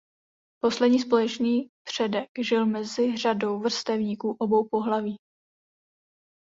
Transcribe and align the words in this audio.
Poslední 0.63 0.99
společný 0.99 1.67
předek 1.87 2.29
žil 2.39 2.65
mezi 2.65 3.17
řadou 3.17 3.59
vrstevníků 3.59 4.35
obou 4.39 4.67
pohlaví. 4.69 5.17